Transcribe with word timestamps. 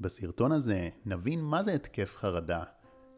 בסרטון 0.00 0.52
הזה 0.52 0.88
נבין 1.06 1.40
מה 1.40 1.62
זה 1.62 1.74
התקף 1.74 2.16
חרדה, 2.16 2.62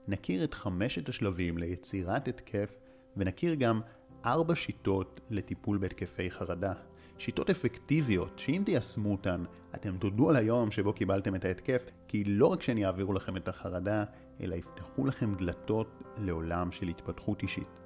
נכיר 0.08 0.44
את 0.44 0.54
חמשת 0.54 1.08
השלבים 1.08 1.58
ליצירת 1.58 2.28
התקף 2.28 2.76
ונכיר 3.16 3.54
גם 3.54 3.80
ארבע 4.24 4.56
שיטות 4.56 5.20
לטיפול 5.30 5.78
בהתקפי 5.78 6.30
חרדה. 6.30 6.72
שיטות 7.18 7.50
אפקטיביות 7.50 8.38
שאם 8.38 8.62
תיישמו 8.66 9.12
אותן, 9.12 9.44
אתם 9.74 9.98
תודו 9.98 10.30
על 10.30 10.36
היום 10.36 10.70
שבו 10.70 10.92
קיבלתם 10.92 11.34
את 11.34 11.44
ההתקף, 11.44 11.84
כי 12.08 12.24
לא 12.24 12.46
רק 12.46 12.62
שהן 12.62 12.78
יעבירו 12.78 13.12
לכם 13.12 13.36
את 13.36 13.48
החרדה, 13.48 14.04
אלא 14.40 14.54
יפתחו 14.54 15.06
לכם 15.06 15.34
דלתות 15.34 16.02
לעולם 16.18 16.72
של 16.72 16.88
התפתחות 16.88 17.42
אישית. 17.42 17.80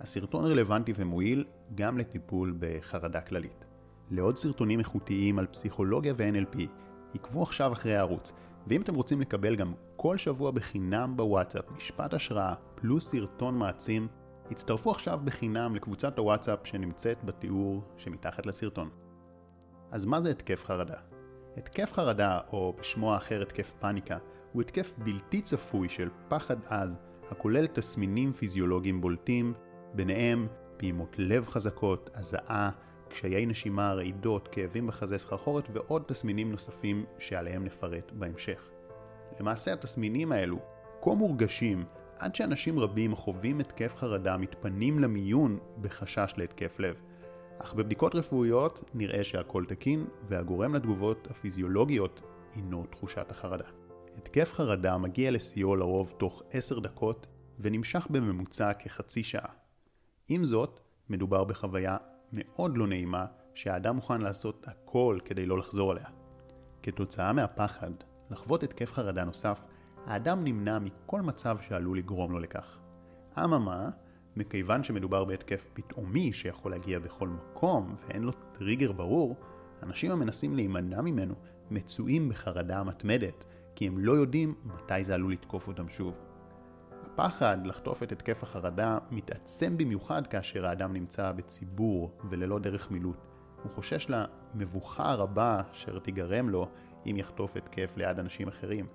הסרטון 0.00 0.44
רלוונטי 0.44 0.92
ומועיל 0.96 1.44
גם 1.74 1.98
לטיפול 1.98 2.56
בחרדה 2.58 3.20
כללית. 3.20 3.64
לעוד 4.10 4.36
סרטונים 4.36 4.78
איכותיים 4.78 5.38
על 5.38 5.46
פסיכולוגיה 5.46 6.14
ו-NLP, 6.16 6.58
עקבו 7.14 7.42
עכשיו 7.42 7.72
אחרי 7.72 7.96
הערוץ, 7.96 8.32
ואם 8.66 8.82
אתם 8.82 8.94
רוצים 8.94 9.20
לקבל 9.20 9.56
גם 9.56 9.72
כל 9.96 10.16
שבוע 10.16 10.50
בחינם 10.50 11.16
בוואטסאפ 11.16 11.70
משפט 11.70 12.14
השראה 12.14 12.54
פלוס 12.74 13.10
סרטון 13.10 13.58
מעצים, 13.58 14.08
הצטרפו 14.50 14.90
עכשיו 14.90 15.20
בחינם 15.24 15.74
לקבוצת 15.74 16.18
הוואטסאפ 16.18 16.58
שנמצאת 16.64 17.24
בתיאור 17.24 17.82
שמתחת 17.96 18.46
לסרטון. 18.46 18.90
אז 19.90 20.06
מה 20.06 20.20
זה 20.20 20.30
התקף 20.30 20.64
חרדה? 20.64 20.96
התקף 21.56 21.92
חרדה, 21.92 22.40
או 22.52 22.74
בשמו 22.80 23.14
האחר 23.14 23.42
התקף 23.42 23.74
פאניקה, 23.80 24.18
הוא 24.52 24.62
התקף 24.62 24.94
בלתי 24.98 25.42
צפוי 25.42 25.88
של 25.88 26.08
פחד 26.28 26.56
עז, 26.66 26.98
הכולל 27.30 27.66
תסמינים 27.66 28.32
פיזיולוגיים 28.32 29.00
בולטים, 29.00 29.54
ביניהם 29.94 30.46
פעימות 30.76 31.16
לב 31.18 31.48
חזקות, 31.48 32.10
הזעה, 32.14 32.70
קשיי 33.08 33.46
נשימה, 33.46 33.92
רעידות, 33.92 34.48
כאבים 34.48 34.86
בחזה 34.86 35.18
סחרחורת 35.18 35.64
ועוד 35.72 36.02
תסמינים 36.06 36.50
נוספים 36.50 37.04
שעליהם 37.18 37.64
נפרט 37.64 38.12
בהמשך. 38.12 38.68
למעשה 39.40 39.72
התסמינים 39.72 40.32
האלו 40.32 40.58
כה 41.02 41.10
מורגשים 41.10 41.84
עד 42.18 42.34
שאנשים 42.34 42.78
רבים 42.78 43.14
חווים 43.14 43.60
התקף 43.60 43.96
חרדה 43.96 44.36
מתפנים 44.36 44.98
למיון 44.98 45.58
בחשש 45.80 46.34
להתקף 46.36 46.80
לב. 46.80 46.96
אך 47.58 47.74
בבדיקות 47.74 48.14
רפואיות 48.14 48.90
נראה 48.94 49.24
שהכל 49.24 49.64
תקין 49.68 50.06
והגורם 50.28 50.74
לתגובות 50.74 51.28
הפיזיולוגיות 51.30 52.20
הינו 52.54 52.86
תחושת 52.90 53.30
החרדה. 53.30 53.68
התקף 54.18 54.52
חרדה 54.52 54.98
מגיע 54.98 55.30
לשיאו 55.30 55.76
לרוב 55.76 56.14
תוך 56.18 56.42
10 56.50 56.78
דקות 56.78 57.26
ונמשך 57.58 58.06
בממוצע 58.10 58.72
כחצי 58.72 59.22
שעה. 59.22 59.52
עם 60.28 60.44
זאת, 60.46 60.80
מדובר 61.08 61.44
בחוויה 61.44 61.96
מאוד 62.36 62.76
לא 62.76 62.86
נעימה 62.86 63.26
שהאדם 63.54 63.96
מוכן 63.96 64.20
לעשות 64.20 64.64
הכל 64.68 65.18
כדי 65.24 65.46
לא 65.46 65.58
לחזור 65.58 65.90
עליה. 65.90 66.06
כתוצאה 66.82 67.32
מהפחד 67.32 67.90
לחוות 68.30 68.62
התקף 68.62 68.92
חרדה 68.92 69.24
נוסף, 69.24 69.66
האדם 70.06 70.44
נמנע 70.44 70.78
מכל 70.78 71.22
מצב 71.22 71.58
שעלול 71.68 71.98
לגרום 71.98 72.32
לו 72.32 72.38
לכך. 72.38 72.78
אממה, 73.44 73.90
מכיוון 74.36 74.84
שמדובר 74.84 75.24
בהתקף 75.24 75.66
פתאומי 75.74 76.32
שיכול 76.32 76.72
להגיע 76.72 76.98
בכל 76.98 77.28
מקום 77.28 77.94
ואין 77.98 78.22
לו 78.22 78.32
טריגר 78.52 78.92
ברור, 78.92 79.36
אנשים 79.82 80.10
המנסים 80.10 80.56
להימנע 80.56 81.00
ממנו 81.00 81.34
מצויים 81.70 82.28
בחרדה 82.28 82.84
מתמדת, 82.84 83.44
כי 83.74 83.86
הם 83.86 83.98
לא 83.98 84.12
יודעים 84.12 84.54
מתי 84.64 85.04
זה 85.04 85.14
עלול 85.14 85.32
לתקוף 85.32 85.68
אותם 85.68 85.88
שוב. 85.88 86.25
הפחד 87.18 87.66
לחטוף 87.66 88.02
את 88.02 88.12
התקף 88.12 88.42
החרדה 88.42 88.98
מתעצם 89.10 89.76
במיוחד 89.76 90.26
כאשר 90.26 90.66
האדם 90.66 90.92
נמצא 90.92 91.32
בציבור 91.32 92.10
וללא 92.30 92.58
דרך 92.58 92.90
מילוט. 92.90 93.16
הוא 93.62 93.72
חושש 93.72 94.06
למבוכה 94.08 95.10
הרבה 95.10 95.60
אשר 95.72 95.98
תיגרם 95.98 96.48
לו 96.48 96.68
אם 97.06 97.16
יחטוף 97.16 97.56
התקף 97.56 97.94
ליד 97.96 98.18
אנשים 98.18 98.48
אחרים. 98.48 98.86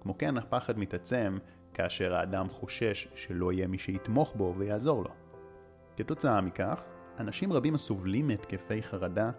כמו 0.00 0.18
כן, 0.18 0.36
הפחד 0.36 0.78
מתעצם 0.78 1.38
כאשר 1.74 2.14
האדם 2.14 2.48
חושש 2.48 3.08
שלא 3.14 3.52
יהיה 3.52 3.66
מי 3.66 3.78
שיתמוך 3.78 4.34
בו 4.36 4.54
ויעזור 4.58 5.02
לו. 5.02 5.10
כתוצאה 5.96 6.40
מכך, 6.40 6.84
אנשים 7.18 7.52
רבים 7.52 7.74
הסובלים 7.74 8.26
מהתקפי 8.26 8.82
חרדה 8.82 9.30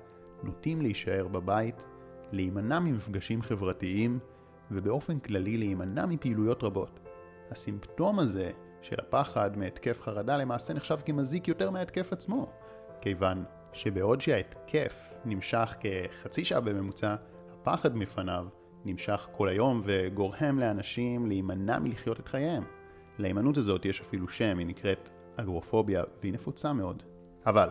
נוטים 0.43 0.81
להישאר 0.81 1.27
בבית, 1.27 1.83
להימנע 2.31 2.79
ממפגשים 2.79 3.41
חברתיים 3.41 4.19
ובאופן 4.71 5.19
כללי 5.19 5.57
להימנע 5.57 6.05
מפעילויות 6.05 6.63
רבות. 6.63 7.10
הסימפטום 7.51 8.19
הזה 8.19 8.49
של 8.81 8.95
הפחד 8.99 9.57
מהתקף 9.57 10.01
חרדה 10.01 10.37
למעשה 10.37 10.73
נחשב 10.73 10.97
כמזיק 11.05 11.47
יותר 11.47 11.71
מההתקף 11.71 12.13
עצמו, 12.13 12.51
כיוון 13.01 13.43
שבעוד 13.73 14.21
שההתקף 14.21 15.13
נמשך 15.25 15.75
כחצי 15.79 16.45
שעה 16.45 16.61
בממוצע, 16.61 17.15
הפחד 17.53 17.95
מפניו 17.95 18.45
נמשך 18.85 19.27
כל 19.31 19.47
היום 19.47 19.81
וגורם 19.83 20.59
לאנשים 20.59 21.27
להימנע 21.27 21.79
מלחיות 21.79 22.19
את 22.19 22.27
חייהם. 22.27 22.63
להימנעות 23.17 23.57
הזאת 23.57 23.85
יש 23.85 24.01
אפילו 24.01 24.29
שם, 24.29 24.57
היא 24.57 24.67
נקראת 24.67 25.09
אגרופוביה 25.35 26.03
והיא 26.21 26.33
נפוצה 26.33 26.73
מאוד. 26.73 27.03
אבל, 27.45 27.69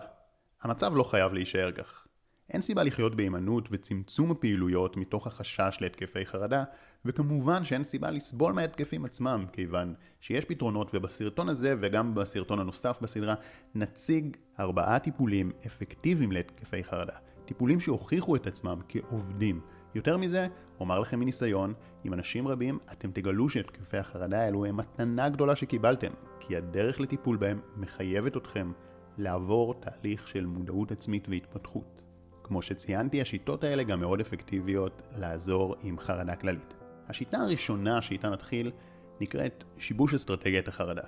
המצב 0.62 0.92
לא 0.94 1.02
חייב 1.02 1.32
להישאר 1.32 1.72
כך. 1.72 2.06
אין 2.50 2.60
סיבה 2.60 2.82
לחיות 2.82 3.14
בהימנעות 3.14 3.68
וצמצום 3.70 4.30
הפעילויות 4.30 4.96
מתוך 4.96 5.26
החשש 5.26 5.78
להתקפי 5.80 6.26
חרדה, 6.26 6.64
וכמובן 7.04 7.64
שאין 7.64 7.84
סיבה 7.84 8.10
לסבול 8.10 8.52
מההתקפים 8.52 9.04
עצמם, 9.04 9.44
כיוון 9.52 9.94
שיש 10.20 10.44
פתרונות 10.44 10.90
ובסרטון 10.94 11.48
הזה 11.48 11.74
וגם 11.80 12.14
בסרטון 12.14 12.58
הנוסף 12.58 12.98
בסדרה 13.02 13.34
נציג 13.74 14.36
ארבעה 14.60 14.98
טיפולים 14.98 15.52
אפקטיביים 15.66 16.32
להתקפי 16.32 16.84
חרדה. 16.84 17.12
טיפולים 17.44 17.80
שהוכיחו 17.80 18.36
את 18.36 18.46
עצמם 18.46 18.80
כעובדים. 18.88 19.60
יותר 19.94 20.16
מזה, 20.16 20.48
אומר 20.80 20.98
לכם 20.98 21.20
מניסיון, 21.20 21.74
עם 22.04 22.14
אנשים 22.14 22.48
רבים 22.48 22.78
אתם 22.92 23.10
תגלו 23.10 23.48
שהתקפי 23.48 23.98
החרדה 23.98 24.40
האלו 24.40 24.64
הם 24.64 24.76
מתנה 24.76 25.28
גדולה 25.28 25.56
שקיבלתם, 25.56 26.10
כי 26.40 26.56
הדרך 26.56 27.00
לטיפול 27.00 27.36
בהם 27.36 27.60
מחייבת 27.76 28.36
אתכם 28.36 28.72
לעבור 29.18 29.74
תהליך 29.74 30.28
של 30.28 30.46
מודעות 30.46 30.92
עצמית 30.92 31.28
והתפתחות. 31.28 31.99
כמו 32.50 32.62
שציינתי, 32.62 33.20
השיטות 33.20 33.64
האלה 33.64 33.82
גם 33.82 34.00
מאוד 34.00 34.20
אפקטיביות 34.20 35.02
לעזור 35.16 35.76
עם 35.82 35.98
חרדה 35.98 36.36
כללית. 36.36 36.74
השיטה 37.08 37.38
הראשונה 37.38 38.02
שאיתה 38.02 38.28
נתחיל 38.28 38.70
נקראת 39.20 39.64
שיבוש 39.78 40.14
אסטרטגיית 40.14 40.68
החרדה. 40.68 41.02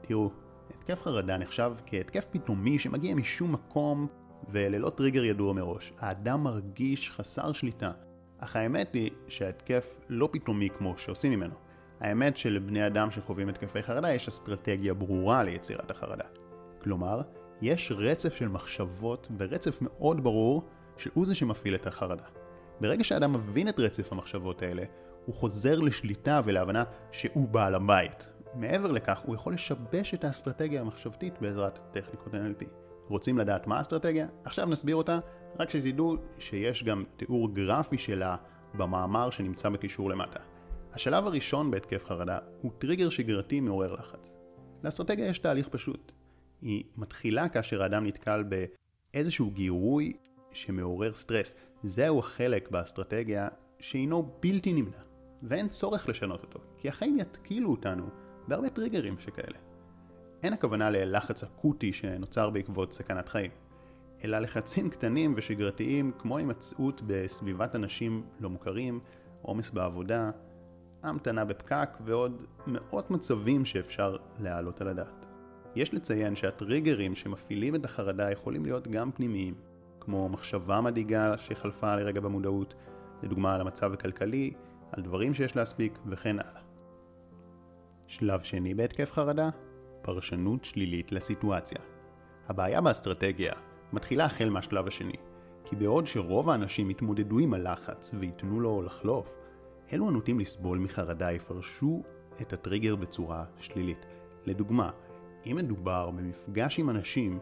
תראו, 0.00 0.30
התקף 0.70 1.02
חרדה 1.02 1.38
נחשב 1.38 1.72
כהתקף 1.86 2.24
פתאומי 2.30 2.78
שמגיע 2.78 3.14
משום 3.14 3.52
מקום 3.52 4.06
וללא 4.48 4.90
טריגר 4.90 5.24
ידוע 5.24 5.52
מראש. 5.52 5.92
האדם 5.98 6.42
מרגיש 6.42 7.10
חסר 7.10 7.52
שליטה. 7.52 7.92
אך 8.38 8.56
האמת 8.56 8.94
היא 8.94 9.10
שההתקף 9.28 9.98
לא 10.08 10.28
פתאומי 10.32 10.68
כמו 10.78 10.98
שעושים 10.98 11.32
ממנו. 11.32 11.54
האמת 12.00 12.36
שלבני 12.36 12.86
אדם 12.86 13.10
שחווים 13.10 13.48
התקפי 13.48 13.82
חרדה 13.82 14.14
יש 14.14 14.28
אסטרטגיה 14.28 14.94
ברורה 14.94 15.42
ליצירת 15.42 15.90
החרדה. 15.90 16.26
כלומר, 16.82 17.22
יש 17.62 17.92
רצף 17.96 18.34
של 18.34 18.48
מחשבות 18.48 19.28
ורצף 19.38 19.78
מאוד 19.80 20.22
ברור 20.24 20.62
שהוא 20.96 21.26
זה 21.26 21.34
שמפעיל 21.34 21.74
את 21.74 21.86
החרדה. 21.86 22.24
ברגע 22.80 23.04
שאדם 23.04 23.32
מבין 23.32 23.68
את 23.68 23.80
רצף 23.80 24.12
המחשבות 24.12 24.62
האלה, 24.62 24.82
הוא 25.26 25.34
חוזר 25.34 25.78
לשליטה 25.78 26.40
ולהבנה 26.44 26.84
שהוא 27.12 27.48
בעל 27.48 27.74
הבית. 27.74 28.28
מעבר 28.54 28.90
לכך, 28.90 29.20
הוא 29.20 29.34
יכול 29.34 29.54
לשבש 29.54 30.14
את 30.14 30.24
האסטרטגיה 30.24 30.80
המחשבתית 30.80 31.34
בעזרת 31.40 31.78
טכניקות 31.92 32.34
NLP. 32.34 32.64
רוצים 33.08 33.38
לדעת 33.38 33.66
מה 33.66 33.78
האסטרטגיה? 33.78 34.26
עכשיו 34.44 34.66
נסביר 34.66 34.96
אותה, 34.96 35.18
רק 35.58 35.70
שתדעו 35.70 36.16
שיש 36.38 36.84
גם 36.84 37.04
תיאור 37.16 37.54
גרפי 37.54 37.98
שלה 37.98 38.36
במאמר 38.74 39.30
שנמצא 39.30 39.68
בקישור 39.68 40.10
למטה. 40.10 40.40
השלב 40.92 41.26
הראשון 41.26 41.70
בהתקף 41.70 42.04
חרדה 42.04 42.38
הוא 42.60 42.72
טריגר 42.78 43.10
שגרתי 43.10 43.60
מעורר 43.60 43.92
לחץ. 43.92 44.30
לאסטרטגיה 44.84 45.26
יש 45.26 45.38
תהליך 45.38 45.68
פשוט. 45.68 46.12
היא 46.62 46.84
מתחילה 46.96 47.48
כאשר 47.48 47.82
האדם 47.82 48.06
נתקל 48.06 48.44
באיזשהו 49.12 49.50
גירוי 49.50 50.12
שמעורר 50.52 51.14
סטרס. 51.14 51.54
זהו 51.82 52.18
החלק 52.18 52.70
באסטרטגיה 52.70 53.48
שהינו 53.78 54.32
בלתי 54.40 54.72
נמנע, 54.72 55.02
ואין 55.42 55.68
צורך 55.68 56.08
לשנות 56.08 56.42
אותו, 56.42 56.60
כי 56.78 56.88
החיים 56.88 57.18
יתקילו 57.18 57.70
אותנו 57.70 58.06
בהרבה 58.48 58.70
טריגרים 58.70 59.18
שכאלה. 59.18 59.58
אין 60.42 60.52
הכוונה 60.52 60.90
ללחץ 60.90 61.42
אקוטי 61.44 61.92
שנוצר 61.92 62.50
בעקבות 62.50 62.92
סכנת 62.92 63.28
חיים, 63.28 63.50
אלא 64.24 64.38
לחצים 64.38 64.90
קטנים 64.90 65.34
ושגרתיים 65.36 66.12
כמו 66.18 66.38
הימצאות 66.38 67.02
בסביבת 67.06 67.74
אנשים 67.74 68.26
לא 68.40 68.50
מוכרים, 68.50 69.00
עומס 69.42 69.70
בעבודה, 69.70 70.30
המתנה 71.02 71.44
בפקק 71.44 71.88
ועוד 72.04 72.44
מאות 72.66 73.10
מצבים 73.10 73.64
שאפשר 73.64 74.16
להעלות 74.40 74.80
על 74.80 74.88
הדעת. 74.88 75.31
יש 75.76 75.94
לציין 75.94 76.36
שהטריגרים 76.36 77.14
שמפעילים 77.14 77.74
את 77.74 77.84
החרדה 77.84 78.30
יכולים 78.30 78.64
להיות 78.64 78.88
גם 78.88 79.12
פנימיים, 79.12 79.54
כמו 80.00 80.28
מחשבה 80.28 80.80
מדאיגה 80.80 81.38
שחלפה 81.38 81.96
לרגע 81.96 82.20
במודעות, 82.20 82.74
לדוגמה 83.22 83.54
על 83.54 83.60
המצב 83.60 83.92
הכלכלי, 83.92 84.52
על 84.92 85.02
דברים 85.02 85.34
שיש 85.34 85.56
להספיק 85.56 85.98
וכן 86.06 86.38
הלאה. 86.38 86.62
שלב 88.06 88.42
שני 88.42 88.74
בהתקף 88.74 89.12
חרדה, 89.12 89.48
פרשנות 90.02 90.64
שלילית 90.64 91.12
לסיטואציה. 91.12 91.78
הבעיה 92.48 92.80
באסטרטגיה 92.80 93.52
מתחילה 93.92 94.24
החל 94.24 94.48
מהשלב 94.48 94.86
השני, 94.86 95.16
כי 95.64 95.76
בעוד 95.76 96.06
שרוב 96.06 96.50
האנשים 96.50 96.90
יתמודדו 96.90 97.38
עם 97.38 97.54
הלחץ 97.54 98.10
וייתנו 98.18 98.60
לו 98.60 98.82
לחלוף, 98.82 99.34
אלו 99.92 100.08
הנוטים 100.08 100.40
לסבול 100.40 100.78
מחרדה 100.78 101.32
יפרשו 101.32 102.02
את 102.40 102.52
הטריגר 102.52 102.96
בצורה 102.96 103.44
שלילית. 103.58 104.06
לדוגמה, 104.46 104.90
אם 105.46 105.56
מדובר 105.56 106.10
במפגש 106.10 106.78
עם 106.78 106.90
אנשים, 106.90 107.38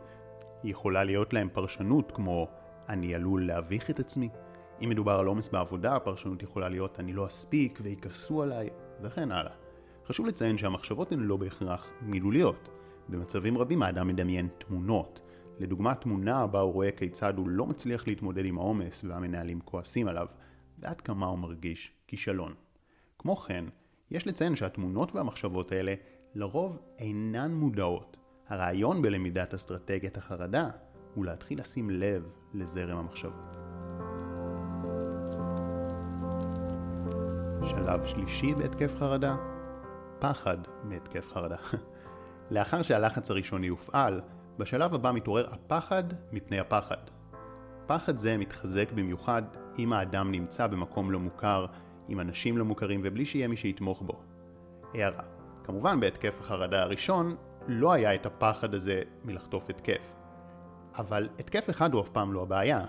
יכולה 0.65 1.05
להיות 1.05 1.33
להם 1.33 1.49
פרשנות 1.53 2.13
כמו 2.13 2.49
אני 2.89 3.15
עלול 3.15 3.47
להביך 3.47 3.91
את 3.91 4.01
עצמי. 4.01 4.29
אם 4.85 4.89
מדובר 4.89 5.13
על 5.13 5.27
עומס 5.27 5.49
בעבודה, 5.49 5.97
הפרשנות 5.97 6.43
יכולה 6.43 6.69
להיות 6.69 7.01
אני 7.01 7.13
לא 7.13 7.27
אספיק 7.27 7.79
ויכעסו 7.83 8.43
עליי, 8.43 8.69
וכן 9.03 9.33
הלאה. 9.33 9.53
חשוב 10.07 10.27
לציין 10.27 10.59
שהמחשבות 10.59 11.13
הן 11.13 11.21
לא 11.21 11.37
בהכרח 11.37 11.93
מילוליות. 12.03 12.69
במצבים 13.09 13.59
רבים 13.59 13.83
האדם 13.83 14.09
מדמיין 14.09 14.49
תמונות. 14.59 15.21
לדוגמה 15.59 15.95
תמונה 15.95 16.47
בה 16.47 16.61
הוא 16.61 16.73
רואה 16.73 16.91
כיצד 16.91 17.39
הוא 17.39 17.49
לא 17.49 17.67
מצליח 17.67 18.07
להתמודד 18.07 18.45
עם 18.45 18.59
העומס 18.59 19.05
והמנהלים 19.05 19.61
כועסים 19.61 20.09
עליו, 20.09 20.27
ועד 20.79 21.01
כמה 21.01 21.27
הוא 21.27 21.39
מרגיש 21.39 21.93
כישלון. 22.07 22.55
כמו 23.19 23.37
כן, 23.37 23.65
יש 24.11 24.27
לציין 24.27 24.57
שהתמונות 24.57 25.15
והמחשבות 25.15 25.73
האלה 25.73 25.95
לרוב 26.35 26.79
אינן 26.99 27.53
מודעות. 27.55 28.17
הרעיון 28.49 29.03
בלמידת 29.03 29.55
אסטרטגיית 29.55 30.17
החרדה 30.17 30.69
הוא 31.15 31.25
להתחיל 31.25 31.61
לשים 31.61 31.91
לב 31.91 32.31
לזרם 32.55 32.99
המחשבות. 32.99 33.57
שלב 37.65 38.07
שלישי 38.07 38.55
בהתקף 38.55 38.97
חרדה, 38.97 39.37
פחד 40.19 40.59
מהתקף 40.85 41.29
חרדה. 41.33 41.57
לאחר 42.51 42.83
שהלחץ 42.83 43.31
הראשוני 43.31 43.69
הופעל, 43.69 44.21
בשלב 44.59 44.95
הבא 44.95 45.13
מתעורר 45.13 45.47
הפחד 45.55 46.05
מפני 46.33 46.59
הפחד. 46.59 46.97
פחד 47.87 48.19
זה 48.19 48.37
מתחזק 48.37 48.93
במיוחד 48.93 49.43
אם 49.79 49.93
האדם 49.93 50.31
נמצא 50.33 50.67
במקום 50.67 51.11
לא 51.11 51.21
מוכר, 51.21 51.67
עם 52.09 52.21
אנשים 52.21 52.59
לא 52.59 52.65
מוכרים 52.65 53.01
ובלי 53.05 53.27
שיהיה 53.27 53.49
מי 53.49 53.57
שיתמוך 53.57 54.03
בו. 54.03 54.23
הערה 54.95 55.30
כמובן 55.71 56.01
בהתקף 56.01 56.41
החרדה 56.41 56.83
הראשון 56.83 57.37
לא 57.69 57.93
היה 57.93 58.15
את 58.15 58.27
הפחד 58.27 58.75
הזה 58.75 59.03
מלחטוף 59.25 59.71
התקף. 59.71 60.13
אבל 60.95 61.29
התקף 61.39 61.71
אחד 61.71 61.95
הוא 61.95 62.03
אף 62.03 62.09
פעם 62.09 62.33
לא 62.33 62.43
הבעיה, 62.43 62.85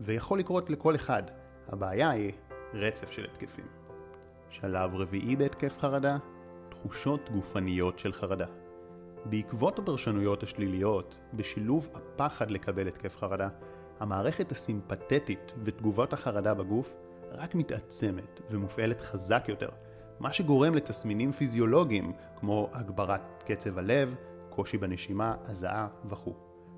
ויכול 0.00 0.38
לקרות 0.38 0.70
לכל 0.70 0.94
אחד. 0.94 1.22
הבעיה 1.68 2.10
היא 2.10 2.32
רצף 2.74 3.10
של 3.10 3.24
התקפים. 3.24 3.66
שלב 4.50 4.94
רביעי 4.94 5.36
בהתקף 5.36 5.78
חרדה, 5.78 6.16
תחושות 6.68 7.30
גופניות 7.30 7.98
של 7.98 8.12
חרדה. 8.12 8.46
בעקבות 9.24 9.78
הפרשנויות 9.78 10.42
השליליות, 10.42 11.18
בשילוב 11.34 11.88
הפחד 11.94 12.50
לקבל 12.50 12.88
התקף 12.88 13.16
חרדה, 13.16 13.48
המערכת 14.00 14.52
הסימפתטית 14.52 15.52
ותגובות 15.64 16.12
החרדה 16.12 16.54
בגוף 16.54 16.94
רק 17.32 17.54
מתעצמת 17.54 18.40
ומופעלת 18.50 19.00
חזק 19.00 19.44
יותר, 19.48 19.68
מה 20.20 20.32
שגורם 20.32 20.74
לתסמינים 20.74 21.32
פיזיולוגיים 21.32 22.12
כמו 22.36 22.70
הגברת 22.72 23.42
קצב 23.46 23.78
הלב, 23.78 24.14
קושי 24.50 24.78
בנשימה, 24.78 25.34
הזעה 25.44 25.88
וכו'. 26.10 26.34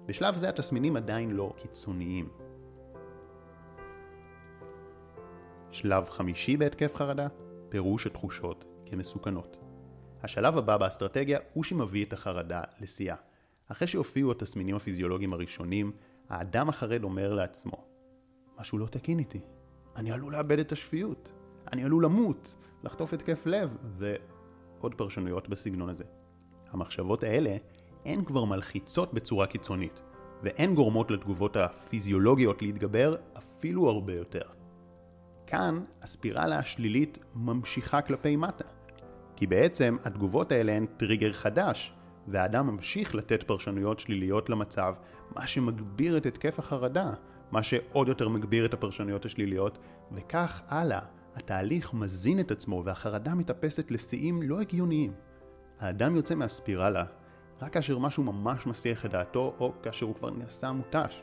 בשלב 0.07 0.37
זה 0.37 0.49
התסמינים 0.49 0.97
עדיין 0.97 1.31
לא 1.31 1.53
קיצוניים. 1.57 2.29
שלב 5.71 6.09
חמישי 6.09 6.57
בהתקף 6.57 6.95
חרדה, 6.95 7.27
פירוש 7.69 8.07
התחושות 8.07 8.65
כמסוכנות. 8.87 9.57
השלב 10.23 10.59
הבא 10.59 10.77
באסטרטגיה 10.77 11.39
הוא 11.53 11.65
שמביא 11.65 12.05
את 12.05 12.13
החרדה 12.13 12.63
לשיאה. 12.81 13.17
אחרי 13.69 13.89
שהופיעו 13.89 14.33
התסמינים 14.33 14.77
הפיזיולוגיים 14.77 15.33
הראשונים, 15.33 15.93
האדם 16.29 16.69
החרד 16.69 17.05
אומר 17.05 17.35
לעצמו, 17.35 17.85
משהו 18.59 18.79
לא 18.79 18.87
תקין 18.87 19.19
איתי, 19.19 19.41
אני 19.97 20.13
עלול 20.13 20.33
לאבד 20.33 20.59
את 20.59 20.73
השפיות, 20.73 21.33
אני 21.73 21.85
עלול 21.85 22.05
למות, 22.05 22.57
לחטוף 22.85 23.13
התקף 23.13 23.47
לב, 23.47 23.77
ועוד 23.99 24.95
פרשנויות 24.95 25.49
בסגנון 25.49 25.89
הזה. 25.89 26.05
המחשבות 26.71 27.23
האלה 27.23 27.57
הן 28.05 28.25
כבר 28.25 28.45
מלחיצות 28.45 29.15
בצורה 29.15 29.47
קיצונית, 29.47 30.03
והן 30.43 30.75
גורמות 30.75 31.11
לתגובות 31.11 31.57
הפיזיולוגיות 31.57 32.63
להתגבר 32.63 33.17
אפילו 33.39 33.89
הרבה 33.89 34.13
יותר. 34.13 34.43
כאן 35.47 35.85
הספירלה 36.03 36.59
השלילית 36.59 37.19
ממשיכה 37.35 38.03
כלפי 38.03 38.37
מטה, 38.37 38.65
כי 39.37 39.47
בעצם 39.47 39.97
התגובות 40.05 40.53
האלה 40.53 40.73
הן 40.73 40.87
טריגר 40.87 41.33
חדש, 41.33 41.93
והאדם 42.29 42.67
ממשיך 42.67 43.15
לתת 43.15 43.43
פרשנויות 43.43 44.01
שליליות 44.01 44.51
למצב, 44.51 44.95
מה 45.37 45.47
שמגביר 45.47 46.17
את 46.17 46.27
התקף 46.27 46.59
החרדה, 46.59 47.13
מה 47.51 47.63
שעוד 47.63 48.09
יותר 48.09 48.29
מגביר 48.29 48.65
את 48.65 48.75
הפרשנויות 48.75 49.25
השליליות, 49.25 49.79
וכך 50.13 50.63
הלאה. 50.69 51.01
התהליך 51.35 51.95
מזין 51.95 52.41
את 52.41 52.51
עצמו 52.51 52.83
והחרדה 52.85 53.35
מטפסת 53.35 53.91
לשיאים 53.91 54.43
לא 54.43 54.61
הגיוניים. 54.61 55.13
האדם 55.79 56.17
יוצא 56.17 56.35
מהספירלה 56.35 57.05
רק 57.63 57.73
כאשר 57.73 57.99
משהו 57.99 58.23
ממש 58.23 58.67
מסיח 58.67 59.07
את 59.07 59.11
דעתו 59.11 59.55
או 59.61 59.73
כאשר 59.83 60.07
הוא 60.07 60.15
כבר 60.15 60.31
נעשה 60.31 60.73
מותש. 60.73 61.23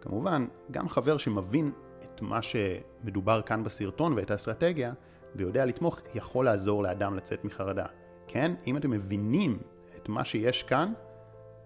כמובן, 0.00 0.46
גם 0.70 0.88
חבר 0.88 1.16
שמבין 1.16 1.72
את 2.02 2.22
מה 2.22 2.40
שמדובר 2.42 3.42
כאן 3.42 3.64
בסרטון 3.64 4.12
ואת 4.12 4.30
האסטרטגיה 4.30 4.92
ויודע 5.34 5.64
לתמוך 5.64 6.00
יכול 6.14 6.44
לעזור 6.44 6.82
לאדם 6.82 7.14
לצאת 7.14 7.44
מחרדה. 7.44 7.86
כן, 8.28 8.54
אם 8.66 8.76
אתם 8.76 8.90
מבינים 8.90 9.58
את 9.96 10.08
מה 10.08 10.24
שיש 10.24 10.62
כאן, 10.62 10.92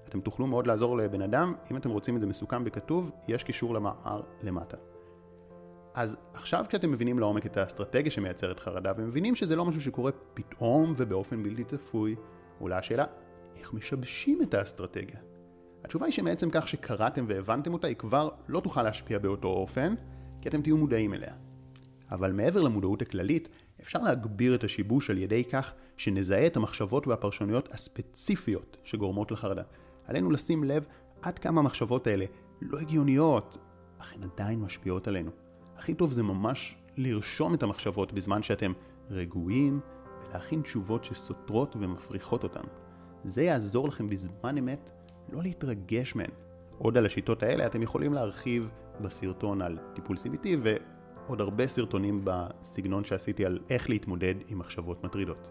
אתם 0.08 0.20
תוכלו 0.20 0.46
מאוד 0.46 0.66
לעזור 0.66 0.96
לבן 0.96 1.22
אדם. 1.22 1.54
אם 1.70 1.76
אתם 1.76 1.90
רוצים 1.90 2.16
את 2.16 2.20
זה 2.20 2.26
מסוכם 2.26 2.64
בכתוב, 2.64 3.10
יש 3.28 3.44
קישור 3.44 3.74
למאמר 3.74 4.22
למטה. 4.42 4.76
אז 5.96 6.16
עכשיו 6.34 6.64
כשאתם 6.68 6.90
מבינים 6.90 7.18
לעומק 7.18 7.46
את 7.46 7.56
האסטרטגיה 7.56 8.10
שמייצרת 8.10 8.60
חרדה 8.60 8.92
ומבינים 8.96 9.34
שזה 9.34 9.56
לא 9.56 9.64
משהו 9.64 9.80
שקורה 9.80 10.12
פתאום 10.34 10.94
ובאופן 10.96 11.42
בלתי 11.42 11.64
צפוי, 11.64 12.16
עולה 12.58 12.78
השאלה, 12.78 13.04
איך 13.56 13.74
משבשים 13.74 14.42
את 14.42 14.54
האסטרטגיה? 14.54 15.20
התשובה 15.84 16.06
היא 16.06 16.12
שמעצם 16.12 16.48
כך 16.50 16.68
שקראתם 16.68 17.24
והבנתם 17.28 17.72
אותה 17.72 17.86
היא 17.86 17.96
כבר 17.96 18.28
לא 18.48 18.60
תוכל 18.60 18.82
להשפיע 18.82 19.18
באותו 19.18 19.48
אופן, 19.48 19.94
כי 20.40 20.48
אתם 20.48 20.62
תהיו 20.62 20.76
מודעים 20.76 21.14
אליה. 21.14 21.34
אבל 22.10 22.32
מעבר 22.32 22.62
למודעות 22.62 23.02
הכללית, 23.02 23.48
אפשר 23.80 23.98
להגביר 23.98 24.54
את 24.54 24.64
השיבוש 24.64 25.10
על 25.10 25.18
ידי 25.18 25.44
כך 25.44 25.74
שנזהה 25.96 26.46
את 26.46 26.56
המחשבות 26.56 27.06
והפרשנויות 27.06 27.74
הספציפיות 27.74 28.76
שגורמות 28.84 29.30
לחרדה. 29.30 29.62
עלינו 30.04 30.30
לשים 30.30 30.64
לב 30.64 30.86
עד 31.22 31.38
כמה 31.38 31.60
המחשבות 31.60 32.06
האלה 32.06 32.24
לא 32.62 32.78
הגיוניות, 32.78 33.58
אך 33.98 34.12
הן 34.14 34.22
עדיין 34.22 34.60
משפיעות 34.60 35.08
עלינו. 35.08 35.45
הכי 35.78 35.94
טוב 35.94 36.12
זה 36.12 36.22
ממש 36.22 36.76
לרשום 36.96 37.54
את 37.54 37.62
המחשבות 37.62 38.12
בזמן 38.12 38.42
שאתם 38.42 38.72
רגועים 39.10 39.80
ולהכין 40.28 40.62
תשובות 40.62 41.04
שסותרות 41.04 41.76
ומפריחות 41.80 42.44
אותן. 42.44 42.64
זה 43.24 43.42
יעזור 43.42 43.88
לכם 43.88 44.08
בזמן 44.08 44.58
אמת 44.58 44.90
לא 45.32 45.42
להתרגש 45.42 46.16
מהן. 46.16 46.30
עוד 46.78 46.96
על 46.96 47.06
השיטות 47.06 47.42
האלה 47.42 47.66
אתם 47.66 47.82
יכולים 47.82 48.12
להרחיב 48.14 48.68
בסרטון 49.00 49.62
על 49.62 49.78
טיפול 49.94 50.16
CBT 50.16 50.46
ועוד 50.62 51.40
הרבה 51.40 51.68
סרטונים 51.68 52.20
בסגנון 52.24 53.04
שעשיתי 53.04 53.46
על 53.46 53.58
איך 53.70 53.90
להתמודד 53.90 54.34
עם 54.48 54.58
מחשבות 54.58 55.04
מטרידות. 55.04 55.48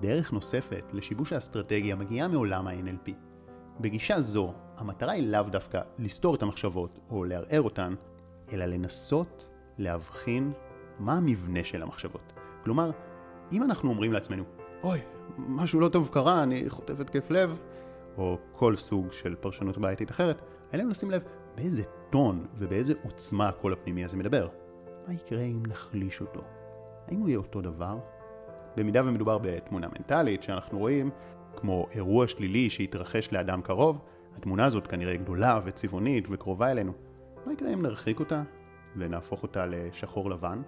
דרך 0.00 0.32
נוספת 0.32 0.84
לשיבוש 0.92 1.32
האסטרטגיה 1.32 1.96
מגיעה 1.96 2.28
מעולם 2.28 2.66
ה-NLP. 2.66 3.12
בגישה 3.80 4.20
זו, 4.20 4.54
המטרה 4.76 5.12
היא 5.12 5.28
לאו 5.28 5.42
דווקא 5.42 5.80
לסתור 5.98 6.34
את 6.34 6.42
המחשבות 6.42 6.98
או 7.10 7.24
לערער 7.24 7.62
אותן, 7.62 7.94
אלא 8.52 8.64
לנסות 8.64 9.48
להבחין 9.78 10.52
מה 10.98 11.12
המבנה 11.12 11.64
של 11.64 11.82
המחשבות. 11.82 12.32
כלומר, 12.64 12.90
אם 13.52 13.62
אנחנו 13.62 13.90
אומרים 13.90 14.12
לעצמנו, 14.12 14.44
אוי, 14.82 14.98
משהו 15.38 15.80
לא 15.80 15.88
טוב 15.88 16.10
קרה, 16.12 16.42
אני 16.42 16.70
חוטף 16.70 17.00
התקף 17.00 17.30
לב, 17.30 17.58
או 18.16 18.38
כל 18.52 18.76
סוג 18.76 19.12
של 19.12 19.34
פרשנות 19.34 19.78
בעייתית 19.78 20.10
אחרת, 20.10 20.42
עלינו 20.72 20.90
לשים 20.90 21.10
לב 21.10 21.22
באיזה 21.56 21.82
טון 22.10 22.46
ובאיזה 22.58 22.94
עוצמה 23.02 23.48
הקול 23.48 23.72
הפנימי 23.72 24.04
הזה 24.04 24.16
מדבר. 24.16 24.48
מה 25.06 25.14
יקרה 25.14 25.42
אם 25.42 25.62
נחליש 25.68 26.20
אותו? 26.20 26.40
האם 27.08 27.20
הוא 27.20 27.28
יהיה 27.28 27.38
אותו 27.38 27.60
דבר? 27.60 27.98
במידה 28.76 29.02
ומדובר 29.04 29.38
בתמונה 29.38 29.88
מנטלית 29.88 30.42
שאנחנו 30.42 30.78
רואים, 30.78 31.10
כמו 31.56 31.86
אירוע 31.92 32.28
שלילי 32.28 32.70
שהתרחש 32.70 33.32
לאדם 33.32 33.62
קרוב, 33.62 33.98
התמונה 34.36 34.64
הזאת 34.64 34.86
כנראה 34.86 35.16
גדולה 35.16 35.60
וצבעונית 35.64 36.24
וקרובה 36.30 36.70
אלינו. 36.70 36.92
מה 37.46 37.52
יקרה 37.52 37.72
אם 37.72 37.82
נרחיק 37.82 38.20
אותה 38.20 38.42
ונהפוך 38.96 39.42
אותה 39.42 39.66
לשחור 39.66 40.30
לבן? 40.30 40.62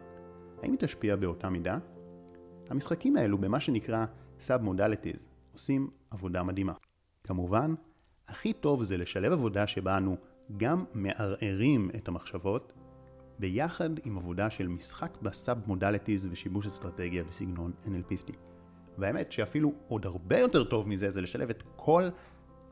האם 0.62 0.70
היא 0.70 0.78
תשפיע 0.78 1.16
באותה 1.16 1.50
מידה? 1.50 1.78
המשחקים 2.70 3.16
האלו 3.16 3.38
במה 3.38 3.60
שנקרא 3.60 4.06
Sub-Modalities 4.40 5.18
עושים 5.52 5.90
עבודה 6.10 6.42
מדהימה. 6.42 6.72
כמובן, 7.24 7.74
הכי 8.28 8.52
טוב 8.52 8.82
זה 8.82 8.96
לשלב 8.96 9.32
עבודה 9.32 9.66
שבה 9.66 9.96
אנו 9.96 10.16
גם 10.56 10.84
מערערים 10.94 11.90
את 11.96 12.08
המחשבות, 12.08 12.72
ביחד 13.38 13.90
עם 14.04 14.18
עבודה 14.18 14.50
של 14.50 14.68
משחק 14.68 15.18
ב 15.22 15.29
Sub-Modalities 15.29 16.28
ושיבוש 16.30 16.66
אסטרטגיה 16.66 17.24
בסגנון 17.24 17.72
NLPיסטי. 17.84 18.32
והאמת 18.98 19.32
שאפילו 19.32 19.72
עוד 19.88 20.06
הרבה 20.06 20.38
יותר 20.38 20.64
טוב 20.64 20.88
מזה 20.88 21.10
זה 21.10 21.20
לשלב 21.20 21.50
את 21.50 21.62
כל 21.76 22.08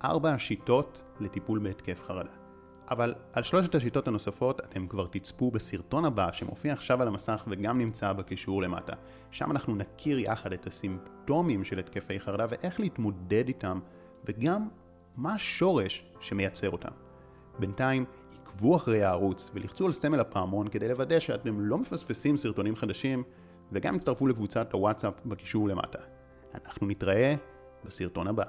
ארבע 0.04 0.30
השיטות 0.30 1.04
לטיפול 1.20 1.58
בהתקף 1.58 2.02
חרדה. 2.02 2.43
אבל 2.90 3.14
על 3.32 3.42
שלושת 3.42 3.74
השיטות 3.74 4.08
הנוספות 4.08 4.60
אתם 4.60 4.86
כבר 4.86 5.06
תצפו 5.06 5.50
בסרטון 5.50 6.04
הבא 6.04 6.32
שמופיע 6.32 6.72
עכשיו 6.72 7.02
על 7.02 7.08
המסך 7.08 7.44
וגם 7.48 7.78
נמצא 7.78 8.12
בקישור 8.12 8.62
למטה. 8.62 8.92
שם 9.30 9.50
אנחנו 9.50 9.76
נכיר 9.76 10.18
יחד 10.18 10.52
את 10.52 10.66
הסימפטומים 10.66 11.64
של 11.64 11.78
התקפי 11.78 12.20
חרדה 12.20 12.46
ואיך 12.48 12.80
להתמודד 12.80 13.48
איתם 13.48 13.80
וגם 14.24 14.68
מה 15.16 15.34
השורש 15.34 16.04
שמייצר 16.20 16.70
אותם. 16.70 16.92
בינתיים 17.58 18.04
עקבו 18.42 18.76
אחרי 18.76 19.02
הערוץ 19.02 19.50
ולחצו 19.54 19.86
על 19.86 19.92
סמל 19.92 20.20
הפעמון 20.20 20.68
כדי 20.68 20.88
לוודא 20.88 21.18
שאתם 21.18 21.60
לא 21.60 21.78
מפספסים 21.78 22.36
סרטונים 22.36 22.76
חדשים 22.76 23.22
וגם 23.72 23.96
הצטרפו 23.96 24.26
לקבוצת 24.26 24.72
הוואטסאפ 24.72 25.14
בקישור 25.26 25.68
למטה. 25.68 25.98
אנחנו 26.54 26.86
נתראה 26.86 27.34
בסרטון 27.84 28.26
הבא. 28.26 28.44